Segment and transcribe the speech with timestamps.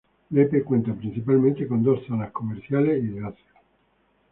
[0.31, 3.45] Lepe cuenta principalmente con dos zonas comerciales y de ocio.